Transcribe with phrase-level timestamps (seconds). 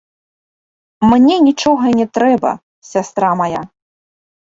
[1.11, 2.53] Мне нічога не трэба,
[2.93, 3.61] сястра мая.